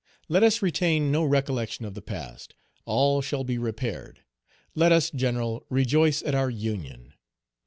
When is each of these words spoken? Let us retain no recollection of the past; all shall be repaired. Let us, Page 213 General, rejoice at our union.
Let 0.27 0.41
us 0.41 0.63
retain 0.63 1.11
no 1.11 1.23
recollection 1.23 1.85
of 1.85 1.93
the 1.93 2.01
past; 2.01 2.55
all 2.85 3.21
shall 3.21 3.43
be 3.43 3.59
repaired. 3.59 4.21
Let 4.73 4.91
us, 4.91 5.11
Page 5.11 5.19
213 5.19 5.19
General, 5.19 5.65
rejoice 5.69 6.23
at 6.23 6.33
our 6.33 6.49
union. 6.49 7.13